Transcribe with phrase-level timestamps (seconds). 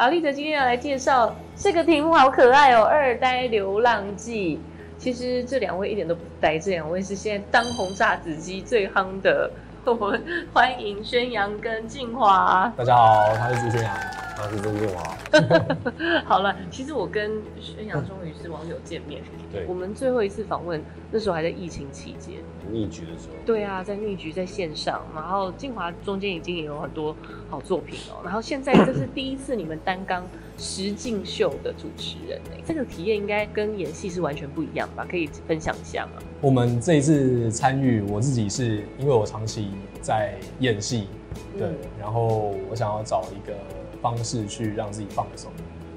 [0.00, 4.56] 好，丽泽今天要来介绍这个题目，好可爱哦，《二呆流浪记》。
[4.96, 9.50] 其实这两位一点都不呆，这两位是现在当红炸子鸡最夯的。
[9.84, 10.22] 我们
[10.54, 12.72] 欢迎宣阳跟静华。
[12.76, 13.92] 大家好，他是朱宣阳。
[14.38, 15.16] 他是钟建华。
[16.24, 19.20] 好了，其实我跟宣扬终于是网友见面。
[19.52, 20.80] 对，我们最后一次访问
[21.10, 22.36] 那时候还在疫情期间，
[22.70, 23.34] 逆局的时候。
[23.44, 27.16] 对啊，在逆局在线上，然后静华中间已经也有很多
[27.50, 28.20] 好作品哦。
[28.24, 30.24] 然后现在这是第一次你们担纲
[30.56, 35.04] 实境秀的主持人哎，这个体验应该跟演戏是完全不一样吧？
[35.10, 36.22] 可以分享一下吗？
[36.40, 41.08] 我们这一次参与，我自己是因为我长期在演戏，
[41.58, 43.54] 对，然后我想要找一个。
[44.00, 45.50] 方式去让自己放松，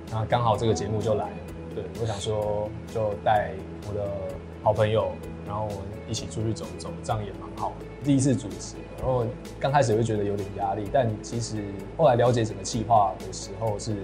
[0.09, 1.37] 然后刚好这个节目就来了，
[1.75, 3.51] 对我想说就带
[3.87, 4.09] 我的
[4.63, 5.11] 好朋友，
[5.45, 7.85] 然后我们一起出去走走，这样也蛮好的。
[8.03, 9.25] 第一次主持，然后
[9.59, 11.63] 刚开始会觉得有点压力，但其实
[11.97, 13.95] 后来了解整个计划的时候是，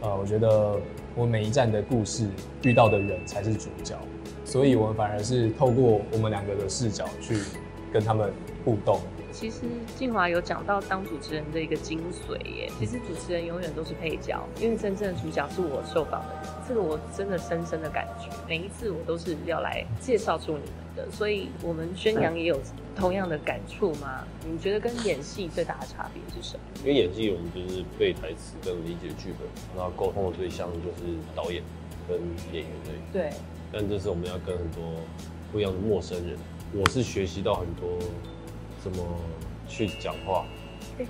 [0.00, 0.78] 呃，我觉得
[1.14, 2.26] 我每一站的故事
[2.62, 3.94] 遇到的人才是主角，
[4.44, 7.38] 所以我们反而是透过我们两个的视角去
[7.92, 8.32] 跟他们
[8.64, 8.98] 互动。
[9.34, 9.62] 其实
[9.96, 12.70] 静华有讲到当主持人的一个精髓耶。
[12.78, 16.52] 其实主持人永远都是配角，因为真正的主角是我受访的人。
[16.68, 18.30] 这个我真的深深的感觉。
[18.48, 22.60] 每一次我都是要来介绍出你们的，所以我们宣扬也有
[22.94, 24.24] 同样的感触吗？
[24.48, 26.62] 你觉得跟演戏最大的差别是什么？
[26.82, 31.60] 因为演戏我们就是背台词跟理解剧本，那沟通的对象就是导演
[32.08, 32.16] 跟
[32.52, 33.12] 演员而已。
[33.12, 33.30] 对。
[33.72, 34.84] 但这次我们要跟很多
[35.50, 36.38] 不一样的陌生人，
[36.72, 37.98] 我是学习到很多。
[38.84, 39.02] 怎么
[39.66, 40.44] 去讲话？
[40.98, 41.06] 对，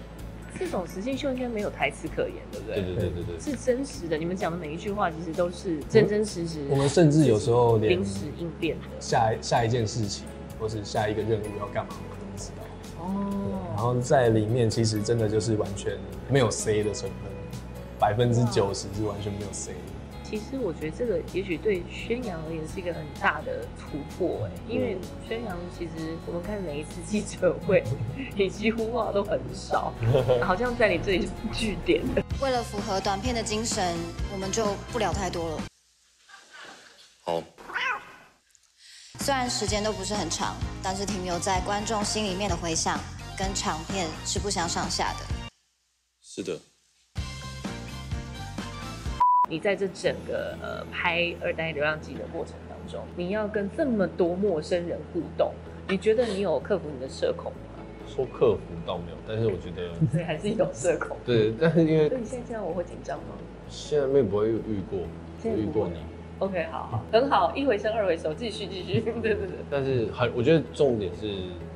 [0.56, 2.76] 这种实境秀应该没有台词可言，对不对？
[2.76, 4.16] 对对对对对，是真实的。
[4.16, 6.60] 你们讲的每一句话，其实都是真真实实。
[6.70, 10.24] 我们甚至有时候连临时应变的下下一件事情，
[10.60, 13.04] 或是下一个任务要干嘛，我们都知道。
[13.04, 13.50] 哦。
[13.74, 15.98] 然后在里面，其实真的就是完全
[16.30, 17.30] 没有 C 的成分，
[17.98, 19.72] 百分之九十是完全没有 C。
[20.34, 27.84] 其实我觉得这个也许对宣扬而言是一个很大的突破哎，因为宣扬其实我们看每一次记者会，
[28.34, 29.94] 你几乎话都很少，
[30.42, 32.22] 好像在你这里是据点的。
[32.42, 33.96] 为了符合短片的精神，
[34.32, 35.62] 我们就不聊太多了。
[37.22, 37.40] 好。
[39.20, 42.98] 虽然时间都不是很长，但是停留在观众心里面的回响
[43.38, 45.48] 跟长片是不相上下的。
[46.20, 46.60] 是的。
[49.48, 55.52] 你在这整个呃拍《二代流浪记》的过程当中，你要跟这么多陌生人互动，
[55.86, 57.84] 你觉得你有克服你的社恐吗？
[58.08, 61.16] 说克服倒没有，但是我觉得，所以还是一种社恐。
[61.26, 63.34] 对，但是因为，所以现在这样我会紧张吗？
[63.68, 65.00] 现在没不会遇过，
[65.44, 65.98] 遇过你。
[66.38, 69.00] OK，好，好，很好，一回生二回熟，继续继续。
[69.22, 69.48] 对对对。
[69.70, 71.28] 但是很，我觉得重点是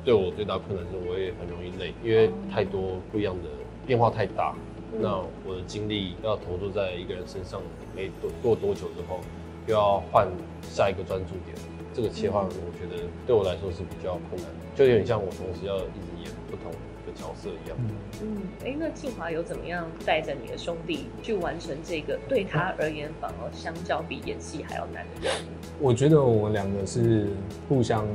[0.03, 3.49] 对我最大困难是，我也很容易累，因为太多不一样的
[3.85, 4.55] 变化太大。
[4.97, 7.61] 那我的精力要投入在一个人身上，
[7.95, 9.19] 没多过多久之后，
[9.67, 10.27] 又要换
[10.63, 11.55] 下一个专注点，
[11.93, 16.71] 这个切换我觉得对我来说是比较困难的，就有点像我同时要一直演不同
[17.05, 17.77] 的角色一样。
[18.21, 25.47] 嗯，哎，那静华有怎么样带着你的兄弟去完成这个对他而言反而相较比演戏还要难的任务？
[25.79, 27.27] 我觉得我们两个是
[27.67, 28.07] 互相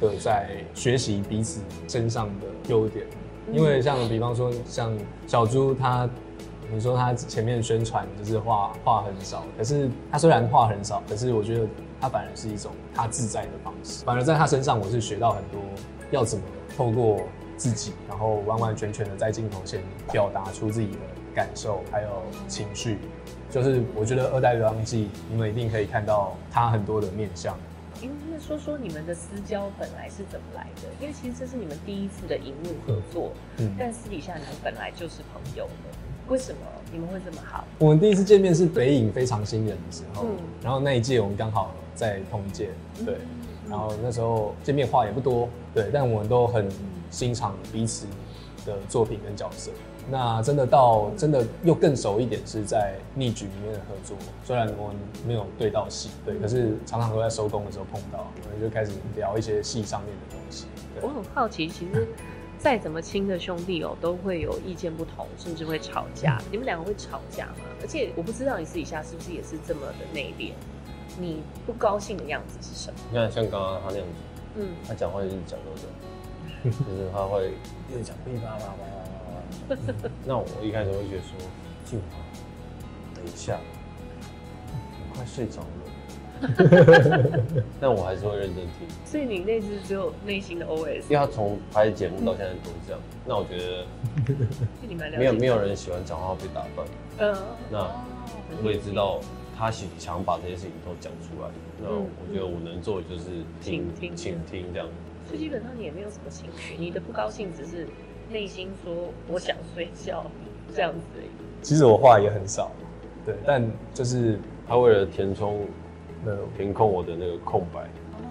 [0.00, 3.06] 的在学习彼此身上的优点。
[3.52, 6.08] 因为像比方说像小猪他，
[6.70, 11.66] 你说他前面宣传就是话话很少，可是他虽然话很少，可是我觉得
[12.00, 14.04] 他反而是一种他自在的方式。
[14.04, 15.60] 反而在他身上，我是学到很多
[16.10, 16.44] 要怎么
[16.76, 17.20] 透过
[17.56, 19.80] 自己，然后完完全全的在镜头前
[20.12, 20.98] 表达出自己的
[21.34, 22.08] 感受还有
[22.46, 22.98] 情绪。
[23.50, 27.56] 就是我觉得《二代流浪记》，你们一定可以看到他很多的面相。
[28.00, 30.88] 因为那说说你们的私交本来是怎么来的？
[31.00, 35.98] 因为其实这是你们第一次的荧幕合作，嗯，但私底下你们本来就是朋友的。
[36.28, 36.60] 为什么
[36.92, 37.64] 你们会这么好？
[37.78, 42.68] 我们第一次见面是北影非常新人的时候，嗯，然后那一届我们刚好在同一届，
[43.04, 43.16] 对，
[43.68, 46.68] 然后那时候见面话也不多，对，但我们都很
[47.10, 48.06] 欣赏彼此
[48.66, 49.70] 的作品跟角色。
[50.10, 54.16] 那真的到真的又更熟一点，是在逆局里面的合作。
[54.42, 54.96] 虽然我们
[55.26, 60.66] 没有对到戏，对，可是常常都在收工的时候碰到，我们就开始聊一些戏上面的东西。
[61.02, 62.08] 我很好奇，其实
[62.58, 66.40] 再怎么亲的兄弟哦，都会有意见不同，甚至会吵架。
[66.50, 67.66] 你们两个会吵架吗？
[67.82, 70.52] 而且我不知道你私底下是不是也是这么的内敛？
[71.20, 72.98] 你不高兴的样子是什么？
[73.10, 74.14] 你看像刚刚他那样子，
[74.56, 77.52] 嗯，他讲话就是讲到这， 就是他会
[77.90, 78.97] 一直讲噼啪啪啪。
[80.24, 81.38] 那我一开始会觉得说，
[81.84, 82.16] 静华，
[83.14, 83.58] 等一下，
[85.10, 87.42] 我快睡着了，
[87.80, 93.00] 但我还是会认真听，所以你那次只有内心的 OS，因为他从拍节目到现在都是这样。
[93.26, 93.84] 那我觉得
[94.86, 97.36] 你蛮了解没有没有人喜欢讲话被打断，嗯，
[97.70, 97.90] 那哦
[98.64, 99.20] 我也知道
[99.56, 101.48] 他想想把这些事情都讲出来。
[101.82, 103.24] 那嗯我觉得我能做的就是
[103.60, 104.16] 听倾听。
[104.16, 104.88] 倾听这样。
[105.26, 107.86] 所以基本上你也没有什么情绪，你的不高兴只是
[108.30, 108.92] 内心说
[109.26, 110.24] 我想睡觉
[110.74, 111.28] 这样子而已。
[111.62, 112.70] 其实我话也很少，
[113.24, 115.66] 对，但就是他为了填充
[116.24, 118.28] 呃，填空我的那个空白，哦，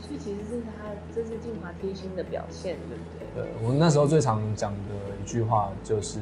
[0.00, 3.04] 所以其实是他这是静华贴心的表现，对不
[3.34, 3.44] 对？
[3.44, 4.78] 对，我那时候最常讲的
[5.22, 6.18] 一句话就是，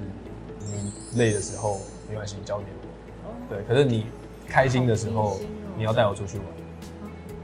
[0.60, 1.78] 你累的时候
[2.08, 3.28] 没关系，你交给我。
[3.28, 4.06] 哦，对，可是你
[4.46, 5.38] 开心的时候
[5.76, 6.46] 你要带我出去玩。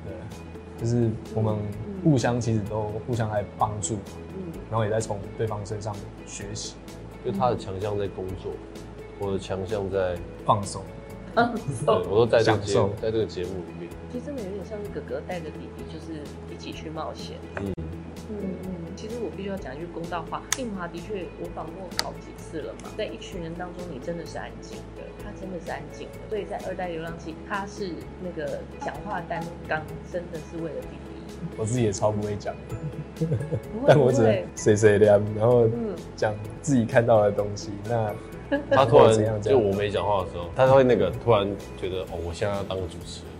[0.04, 1.56] 对，就是我们
[2.04, 3.94] 互相其实都互相在帮助，
[4.36, 5.96] 嗯，然后也在从对方身上
[6.26, 6.74] 学习、
[7.24, 8.52] 就他的强项在工作，
[9.18, 10.14] 我的强项在，
[10.44, 10.82] 放松。
[11.34, 11.50] 啊，
[11.84, 13.90] 对我都在这个节享受在这个节目里面。
[14.12, 16.22] 其实真的有点像是哥哥带着弟弟，就是
[16.54, 17.36] 一起去冒险。
[17.56, 17.72] 嗯，
[18.30, 21.74] 嗯嗯，其实我必须要讲一句公道话，静华的确我访问
[22.04, 26.18] 好几次了嘛，在一群人当中，你真的是安静的，他真的是安静的。
[26.28, 27.90] 所以在二代流浪记，他是
[28.22, 31.13] 那个讲话担纲，真的是为了弟弟。
[31.56, 32.54] 我自己也超不会讲，
[33.18, 33.24] 不
[33.80, 37.70] 会 但我只能不会，碎碎念，然后嗯，讲自己看到的东西。
[37.88, 38.12] 那
[38.70, 41.46] 他突怎样然怎样就我没讲话的时候，他会那个突然
[41.80, 43.32] 觉得哦，我现在要当个主持人，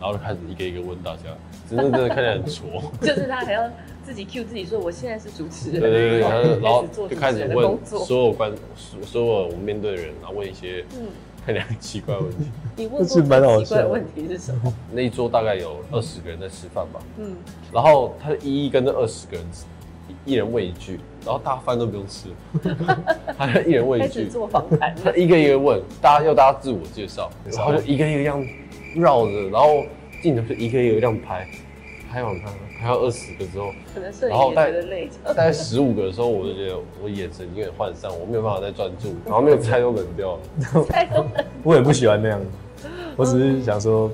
[0.00, 1.22] 然后就开始一个一个问大家，
[1.68, 2.82] 真的真的看起来很挫。
[3.02, 3.68] 就是他还要
[4.04, 7.78] 自己 cue 自己说，我现在是主持人，对对对，然后然后就开始问。
[7.84, 11.08] 所有观所所有我们面对的人，然后问一些嗯，
[11.44, 12.44] 看起来很奇怪问题。
[12.76, 14.72] 你问这是过蛮好笑问题是什么？
[14.92, 17.34] 那一桌大概有二十个人在吃饭吧，嗯，
[17.72, 19.46] 然后他一一跟这二十个人
[20.24, 22.28] 一一人问一句，然后大家饭都不用吃，
[23.36, 25.10] 他就一人问一句，开始做访谈他。
[25.12, 28.44] 一个一个问，大家要大家自我介绍，然后就一个一个这样
[28.96, 29.84] 绕着，然后
[30.22, 31.48] 镜头就一个一个这样拍，
[32.12, 40.36] 拍完拍完拍到二十个之后，可能摄影也然后大觉得累， 大概十五个的时候，我就觉得我眼神有点涣散，我没有办法再专注，然后那个菜都冷掉。
[40.36, 41.26] 了。
[41.62, 42.40] 我也不喜欢那样，
[43.16, 44.10] 我只是想说，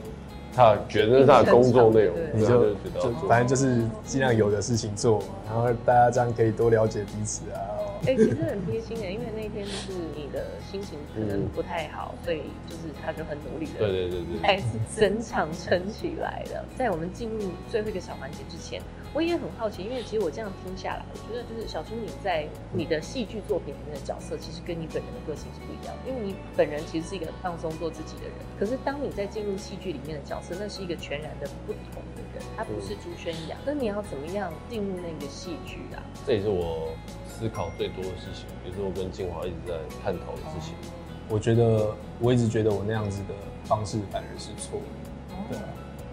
[0.54, 7.60] 他觉得是他的工作内容，你就就反正就是尽量有的事情做嘛，然后大家这样可以多了解彼此啊。
[8.06, 16.64] 哎、其实很贴心的，因为那天就是你的心情可能不太好，所以就是他就很努力的，对对对对，哎是整场撑起来的。
[16.76, 18.80] 在我们进入最后一个小环节之前，
[19.14, 26.10] 我也很好奇，因为其实我这样听下来，我觉得就是小猪你在你的戏剧作品里面的角色，其实跟你本人的个性是不一样的。
[26.10, 33.58] 因为你本人其实是一个很放松做自己的人，可是当你在进入戏剧里面的角色，那是一个全然的不同的人，他不是朱宣阳。
[33.64, 36.02] 那你要怎么样进入那个戏剧啊？
[36.26, 36.92] 这也是我
[37.26, 40.74] 思考最多的事情，也是我跟静华一直在探讨的事情。
[41.30, 43.34] 我觉得我一直觉得我那样子的
[43.64, 44.80] 方式反而是错
[45.50, 45.58] 的，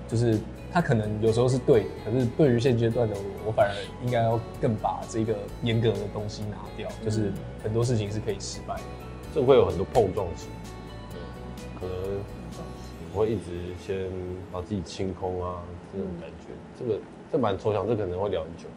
[0.08, 0.38] 就是
[0.72, 3.76] 他可能有时候是对的，可是对于现阶段的我，我反而
[4.06, 7.32] 应该要更把这个严格的东西拿掉，就是
[7.64, 8.84] 很多事情是可以失败的。
[9.34, 10.48] 这会有很多碰撞期，
[11.14, 11.18] 嗯，
[11.80, 12.20] 可能
[13.14, 13.44] 我会一直
[13.86, 14.10] 先
[14.52, 15.62] 把自己清空啊，
[15.94, 17.00] 这种感觉，这个
[17.32, 18.68] 这蛮抽象，这可能会聊很久。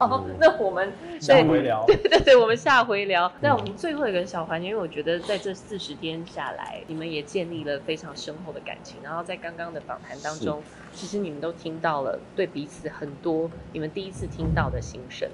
[0.00, 1.84] 哦， 那我们下回聊。
[1.86, 3.30] 对对对，我们下回聊。
[3.40, 8.96] 那我们最后一个小环节，因为我觉得在这四十天下来，你们也建立了非常深厚的感情。
[9.02, 10.62] 然后在刚刚的访谈当中，
[10.92, 15.28] 其实你们都听到了对彼此很多你们第一次听到的心声。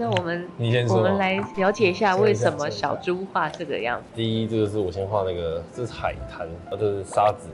[0.00, 4.06] 那我们你先说我们来了解一下为什么小猪画这个样子。
[4.14, 7.50] 第一，这个是我先画那个，这是海滩，啊，这是沙子，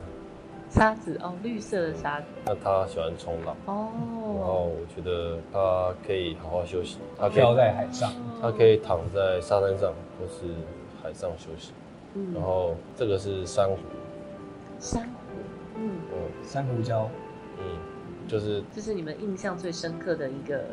[0.69, 2.27] 沙子哦，绿色的沙子。
[2.45, 3.53] 那他喜欢冲浪。
[3.65, 8.09] 哦，然哦，后我觉得他可以好好休息，他可以飘在海上，
[8.41, 10.47] 他可以躺在沙滩上或是
[11.03, 11.73] 海上休息。
[12.13, 12.33] 嗯。
[12.33, 13.75] 然后这个是珊瑚，
[14.79, 15.09] 珊瑚，
[15.75, 16.45] 嗯，嗯。
[16.45, 17.07] 珊瑚礁。
[17.59, 17.65] 嗯，
[18.25, 20.63] 就是这是你们印象最深刻的一个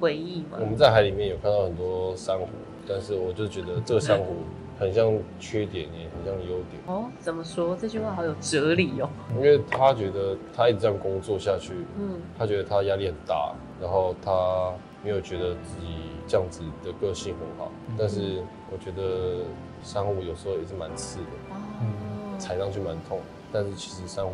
[0.00, 0.64] 回忆吗我？
[0.64, 2.48] 们在海里面有看到很多珊瑚，
[2.88, 4.36] 但是我就觉得这个珊瑚
[4.78, 7.76] 很像缺点，也很像优点，哦，怎么说？
[7.76, 9.08] 这句话好有哲理哦。
[9.36, 14.72] 因为他觉得他一直这样工作下去，嗯他觉得他压力很大，然后他
[15.04, 15.86] 没有觉得自己
[16.26, 18.42] 这样子的个性很好，但是
[18.72, 19.44] 我觉得
[19.82, 23.20] 珊瑚有时候也是蛮刺的，哦，踩上去蛮痛，
[23.52, 24.32] 但是其实珊瑚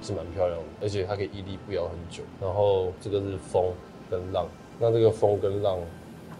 [0.00, 2.22] 是蛮漂亮的，而且它可以屹立不摇很久。
[2.40, 3.72] 然后这个是风，
[4.10, 4.46] 跟浪。
[4.78, 5.78] 那这个风跟浪，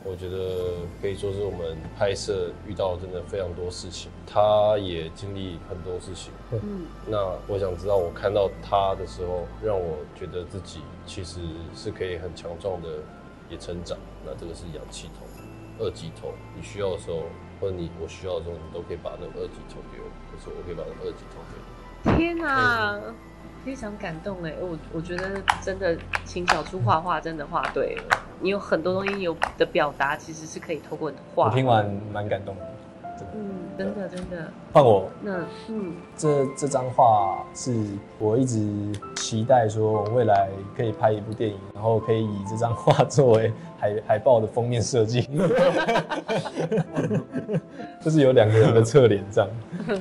[0.04, 6.32] 我觉得可以说是我们拍摄遇到真的非常多事情，他也经历很多事情。
[6.52, 11.40] 嗯，那我想知道，我看到他的时候，让我觉得自己其实
[11.74, 12.88] 是可以很强壮的，
[13.48, 13.96] 也成长。
[14.26, 15.26] 那这个是氧气筒，
[15.78, 17.22] 二级头，你需要的时候，
[17.60, 22.18] 或者你我需要的时候，你都可以把那个二级头给我，可是我可以把那个二级头给你。
[22.18, 23.00] 天哪、
[23.64, 24.52] 非常感动哎！
[24.60, 28.04] 我我觉得真的，请小猪画画真的画对了。
[28.40, 31.46] 你有很多东西有的表达，其实是可以透过你的画。
[31.46, 32.62] 我听完蛮感动的，
[33.18, 33.32] 真的。
[33.34, 35.92] 嗯，真的真的，换我，那嗯。
[36.16, 37.74] 这这张画是
[38.20, 38.64] 我一直
[39.16, 45.22] 期待说，我未来可以拍一部电影，然后可以以这张画作为海海报的封面设计，
[48.00, 49.50] 就是有两个人的侧脸这样，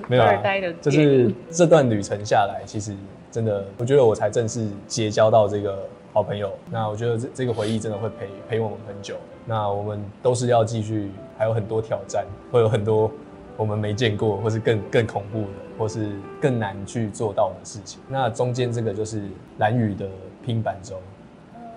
[0.07, 0.39] 没有啊
[0.79, 2.95] 就是这段旅程下来，其实
[3.31, 5.79] 真的，我觉得我才正式结交到这个
[6.13, 6.51] 好朋友。
[6.69, 9.15] 那我觉得这这个回忆真的会陪陪我们很久。
[9.45, 13.11] 那我们都是要继续，还有很多挑战，会有很多
[13.55, 18.01] 我们没见过，或是更更恐怖的，或是更难去做到的事情。
[18.07, 19.21] 那中间这个就是
[19.59, 20.09] 蓝雨的
[20.43, 20.95] 拼板舟，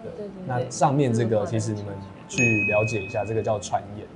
[0.02, 1.94] 对对对那上面这个嗯其实你们
[2.28, 4.06] 去了解一下，这个叫船眼，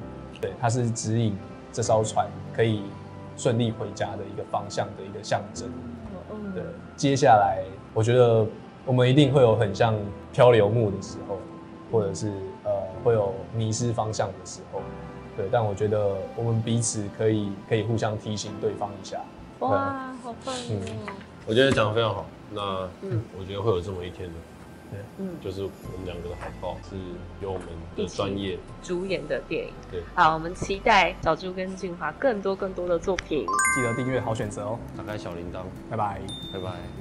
[0.41, 1.37] 对，它是指引
[1.73, 2.83] 这艘船可以
[3.37, 5.69] 顺利回家的一个方向的一个象征。
[6.33, 6.53] 嗯。
[6.55, 6.63] 对，
[6.97, 7.63] 接下来
[7.93, 8.47] 我觉得
[8.87, 9.95] 我们一定会有很像
[10.33, 11.37] 漂流木的时候，
[11.93, 12.29] 或者是
[12.65, 12.71] 呃
[13.05, 14.81] 会有迷失方向的时候，
[15.37, 19.21] 对，但我觉得我们彼此可以可以互相提醒对方一下。
[19.61, 21.13] 哇，好棒嗯哦！
[21.47, 22.27] 我觉得讲的非常好。
[22.53, 24.35] 那嗯我觉得会有这么一天的，
[25.19, 26.97] 嗯，就是我们两个的海报是
[27.41, 29.73] 由我们的专业，主演的电影。
[29.91, 33.47] 对，好，我们期待小猪跟静华更多更多的作品。
[33.77, 35.61] 记得订阅好选择哦，打开小铃铛，
[35.91, 36.21] 拜拜。
[36.53, 37.00] 拜拜。